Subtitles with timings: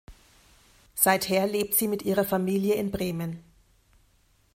[0.95, 3.43] Seither lebt sie mit ihrer Familie in Bremen.